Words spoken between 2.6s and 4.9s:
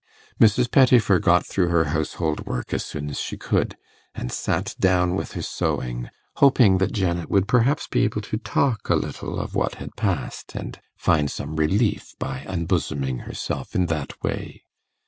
as soon as she could, and sat